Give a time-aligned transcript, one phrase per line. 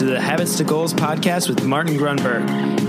[0.00, 2.46] to the Habits to Goals podcast with Martin Grunberg.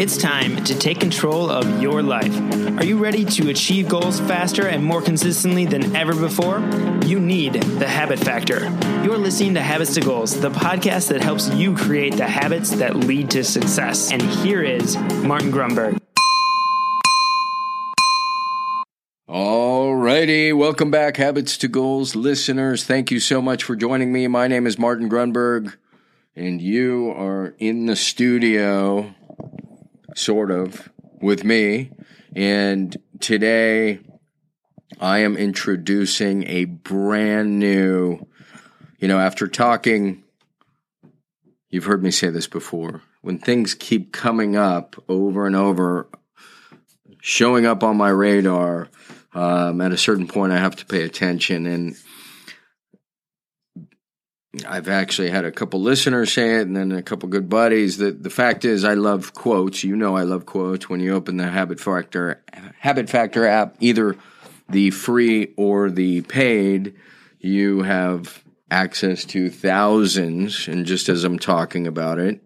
[0.00, 2.34] It's time to take control of your life.
[2.78, 6.60] Are you ready to achieve goals faster and more consistently than ever before?
[7.04, 8.70] You need the Habit Factor.
[9.04, 12.96] You're listening to Habits to Goals, the podcast that helps you create the habits that
[12.96, 14.10] lead to success.
[14.10, 16.00] And here is Martin Grunberg.
[19.28, 22.84] Alrighty, welcome back, Habits to Goals listeners.
[22.84, 24.26] Thank you so much for joining me.
[24.26, 25.74] My name is Martin Grunberg,
[26.36, 29.14] and you are in the studio,
[30.16, 31.90] sort of, with me.
[32.34, 34.00] And today,
[35.00, 38.26] I am introducing a brand new,
[38.98, 40.24] you know, after talking,
[41.70, 46.08] you've heard me say this before, when things keep coming up over and over,
[47.20, 48.88] showing up on my radar,
[49.34, 51.66] um, at a certain point, I have to pay attention.
[51.66, 51.96] And
[54.66, 57.96] I've actually had a couple listeners say it, and then a couple good buddies.
[57.96, 59.84] The the fact is, I love quotes.
[59.84, 60.88] You know, I love quotes.
[60.88, 62.42] When you open the Habit Factor
[62.78, 64.16] Habit Factor app, either
[64.68, 66.94] the free or the paid,
[67.38, 70.68] you have access to thousands.
[70.68, 72.40] And just as I'm talking about it,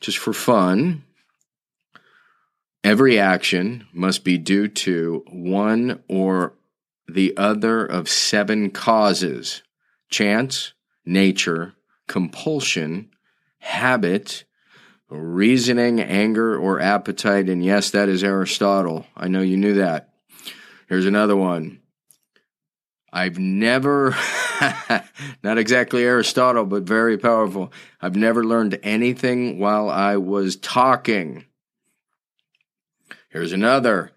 [0.00, 1.04] just for fun,
[2.84, 6.54] Every action must be due to one or
[7.06, 9.62] the other of seven causes
[10.10, 10.72] chance,
[11.04, 11.74] nature,
[12.06, 13.10] compulsion,
[13.58, 14.44] habit,
[15.08, 17.48] reasoning, anger, or appetite.
[17.48, 19.06] And yes, that is Aristotle.
[19.16, 20.14] I know you knew that.
[20.88, 21.80] Here's another one.
[23.12, 24.16] I've never,
[25.42, 27.72] not exactly Aristotle, but very powerful.
[28.00, 31.44] I've never learned anything while I was talking.
[33.28, 34.12] Here's another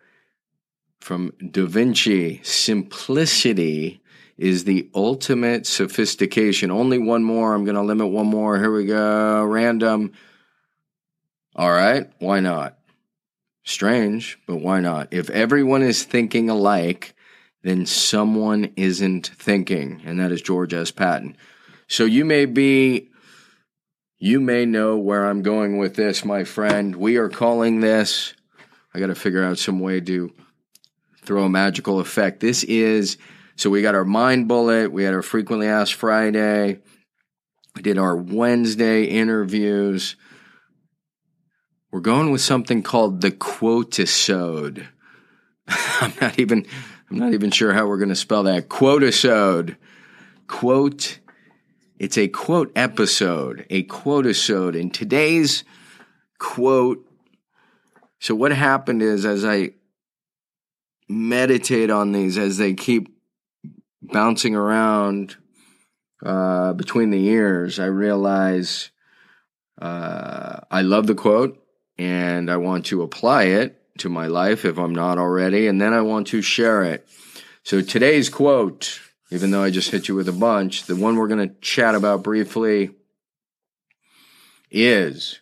[1.00, 4.02] from Da Vinci Simplicity
[4.38, 6.72] is the ultimate sophistication.
[6.72, 7.54] Only one more.
[7.54, 8.58] I'm going to limit one more.
[8.58, 9.44] Here we go.
[9.44, 10.12] Random.
[11.56, 12.12] All right.
[12.20, 12.78] Why not?
[13.64, 15.08] Strange, but why not?
[15.12, 17.16] If everyone is thinking alike,
[17.64, 20.02] then someone isn't thinking.
[20.06, 20.92] And that is George S.
[20.92, 21.36] Patton.
[21.88, 23.10] So you may be,
[24.20, 26.96] you may know where I'm going with this, my friend.
[26.96, 28.36] We are calling this
[28.96, 30.32] I got to figure out some way to
[31.22, 32.40] throw a magical effect.
[32.40, 33.18] This is
[33.56, 36.80] so we got our mind bullet, we had our frequently asked Friday,
[37.76, 40.16] we did our Wednesday interviews.
[41.92, 44.88] We're going with something called the quotisode.
[45.68, 46.66] I'm not even
[47.10, 48.70] I'm not even sure how we're going to spell that.
[48.70, 49.78] Quotisode.
[50.48, 51.20] Quote
[51.98, 54.80] it's a quote episode, a quotisode.
[54.80, 55.64] And today's
[56.40, 57.06] quote
[58.20, 59.72] so what happened is as I
[61.08, 63.15] meditate on these, as they keep
[64.12, 65.36] bouncing around
[66.24, 68.90] uh, between the ears, I realize
[69.82, 71.62] uh, I love the quote
[71.98, 75.94] and I want to apply it to my life if I'm not already, and then
[75.94, 77.08] I want to share it.
[77.64, 79.00] So today's quote,
[79.32, 81.96] even though I just hit you with a bunch, the one we're going to chat
[81.96, 82.92] about briefly
[84.70, 85.40] is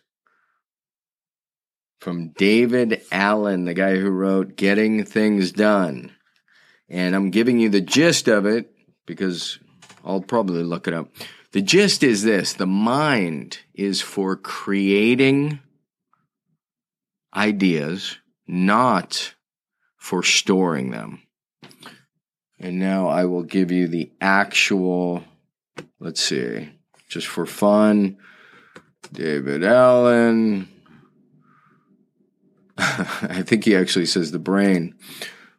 [1.98, 6.12] from David Allen, the guy who wrote Getting Things Done.
[6.88, 8.70] And I'm giving you the gist of it
[9.06, 9.58] because
[10.04, 11.08] I'll probably look it up.
[11.52, 15.60] The gist is this the mind is for creating
[17.34, 19.34] ideas, not
[19.96, 21.22] for storing them.
[22.58, 25.24] And now I will give you the actual,
[25.98, 26.70] let's see,
[27.08, 28.18] just for fun.
[29.12, 30.68] David Allen,
[32.78, 34.94] I think he actually says the brain.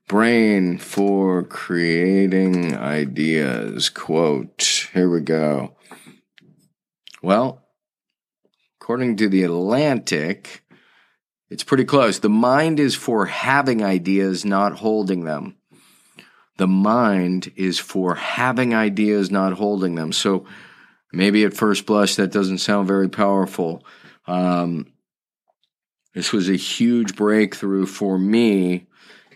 [0.07, 3.89] Brain for creating ideas.
[3.89, 4.87] Quote.
[4.93, 5.75] Here we go.
[7.23, 7.63] Well,
[8.79, 10.63] according to the Atlantic,
[11.49, 12.19] it's pretty close.
[12.19, 15.55] The mind is for having ideas, not holding them.
[16.57, 20.11] The mind is for having ideas, not holding them.
[20.11, 20.45] So
[21.11, 23.83] maybe at first blush that doesn't sound very powerful.
[24.27, 24.93] Um,
[26.13, 28.85] this was a huge breakthrough for me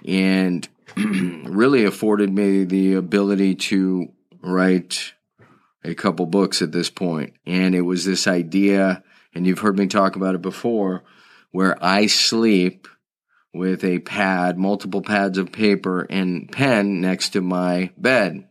[0.06, 0.68] and
[0.98, 4.12] really afforded me the ability to
[4.42, 5.14] write
[5.84, 7.34] a couple books at this point.
[7.46, 9.04] And it was this idea,
[9.34, 11.04] and you've heard me talk about it before,
[11.52, 12.88] where I sleep
[13.54, 18.48] with a pad, multiple pads of paper and pen next to my bed.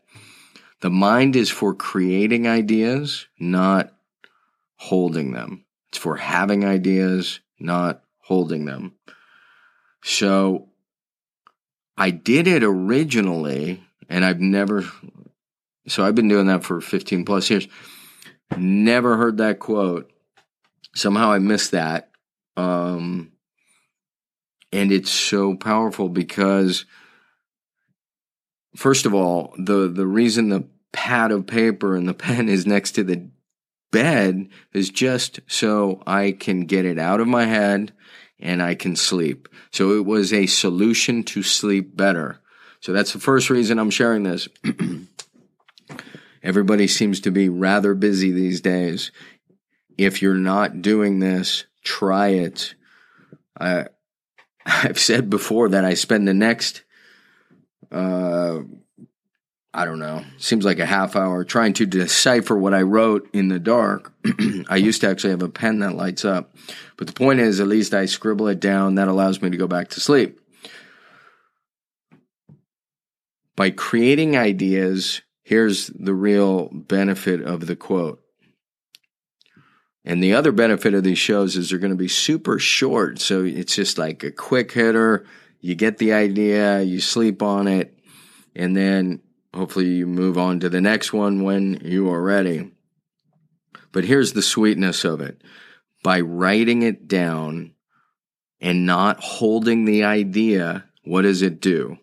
[0.81, 3.93] The mind is for creating ideas, not
[4.77, 5.65] holding them.
[5.89, 8.95] It's for having ideas, not holding them.
[10.03, 10.69] So
[11.99, 14.85] I did it originally, and I've never,
[15.89, 17.67] so I've been doing that for 15 plus years.
[18.57, 20.11] Never heard that quote
[20.95, 22.11] somehow I missed that.
[22.57, 23.33] Um,
[24.73, 26.85] and it's so powerful because,
[28.77, 32.93] first of all, the, the reason the pad of paper and the pen is next
[32.93, 33.29] to the
[33.91, 37.93] bed is just so I can get it out of my head
[38.41, 39.49] and I can sleep.
[39.71, 42.41] So it was a solution to sleep better.
[42.81, 44.49] So that's the first reason I'm sharing this.
[46.43, 49.11] Everybody seems to be rather busy these days.
[49.97, 52.75] If you're not doing this, try it.
[53.59, 53.87] I,
[54.67, 56.83] I've said before that I spend the next,
[57.91, 58.61] uh,
[59.75, 63.49] I don't know, seems like a half hour trying to decipher what I wrote in
[63.49, 64.13] the dark.
[64.69, 66.57] I used to actually have a pen that lights up.
[66.97, 68.95] But the point is, at least I scribble it down.
[68.95, 70.41] That allows me to go back to sleep.
[73.57, 78.23] By creating ideas, here's the real benefit of the quote.
[80.05, 83.21] And the other benefit of these shows is they're going to be super short.
[83.21, 85.27] So it's just like a quick hitter.
[85.61, 87.99] You get the idea, you sleep on it,
[88.55, 89.21] and then
[89.55, 92.71] hopefully you move on to the next one when you are ready.
[93.93, 95.43] But here's the sweetness of it
[96.03, 97.73] by writing it down
[98.61, 101.99] and not holding the idea, what does it do?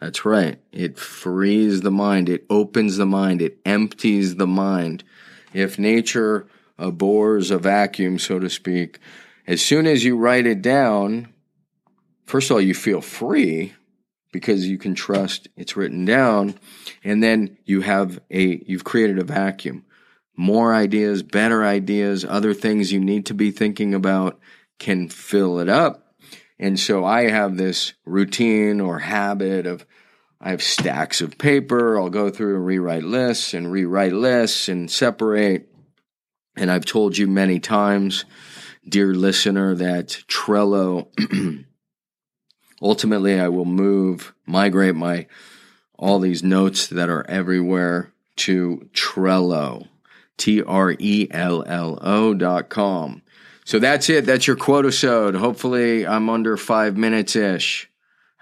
[0.00, 0.60] That's right.
[0.72, 2.28] It frees the mind.
[2.28, 3.40] It opens the mind.
[3.40, 5.04] It empties the mind.
[5.52, 6.48] If nature
[6.78, 8.98] abhors a vacuum, so to speak,
[9.46, 11.32] as soon as you write it down,
[12.24, 13.74] first of all, you feel free
[14.32, 16.54] because you can trust it's written down.
[17.04, 19.84] And then you have a, you've created a vacuum.
[20.36, 24.40] More ideas, better ideas, other things you need to be thinking about
[24.78, 26.02] can fill it up
[26.62, 29.84] and so I have this routine or habit of
[30.40, 31.98] I have stacks of paper.
[31.98, 35.68] I'll go through and rewrite lists and rewrite lists and separate.
[36.56, 38.24] And I've told you many times,
[38.88, 41.08] dear listener, that Trello,
[42.82, 45.26] ultimately I will move, migrate my,
[45.98, 49.88] all these notes that are everywhere to Trello,
[50.36, 53.22] T R E L L O dot com.
[53.64, 54.26] So that's it.
[54.26, 55.36] That's your quotisode.
[55.36, 57.88] Hopefully, I'm under five minutes ish.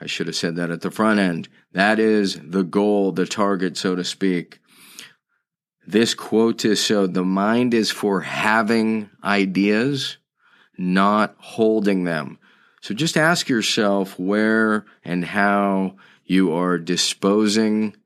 [0.00, 1.48] I should have said that at the front end.
[1.72, 4.60] That is the goal, the target, so to speak.
[5.86, 10.16] This quote is so the mind is for having ideas,
[10.78, 12.38] not holding them.
[12.80, 17.96] So just ask yourself where and how you are disposing.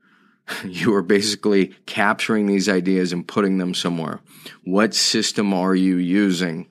[0.63, 4.21] You are basically capturing these ideas and putting them somewhere.
[4.63, 6.69] What system are you using?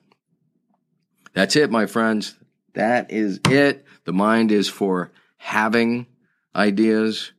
[1.32, 2.36] That's it, my friends.
[2.74, 3.84] That is it.
[4.04, 6.06] The mind is for having
[6.54, 7.32] ideas,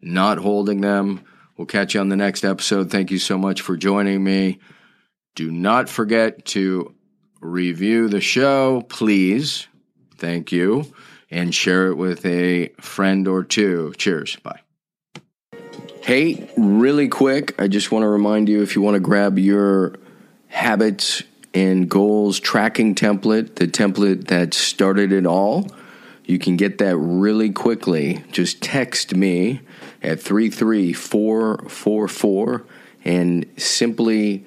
[0.00, 1.24] not holding them.
[1.56, 2.90] We'll catch you on the next episode.
[2.90, 4.58] Thank you so much for joining me.
[5.36, 6.94] Do not forget to
[7.40, 9.66] review the show, please.
[10.16, 10.92] Thank you.
[11.30, 13.92] And share it with a friend or two.
[13.98, 14.36] Cheers.
[14.36, 14.60] Bye.
[16.02, 19.96] Hey, really quick, I just want to remind you if you want to grab your
[20.46, 25.66] habits and goals tracking template, the template that started it all.
[26.24, 28.22] You can get that really quickly.
[28.30, 29.62] Just text me
[30.00, 32.64] at 33444
[33.04, 34.46] and simply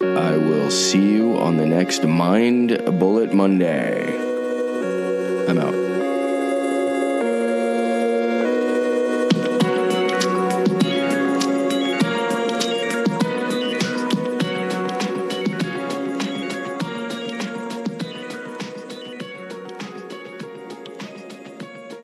[0.00, 4.14] I will see you on the next Mind Bullet Monday.
[5.48, 5.85] I'm out.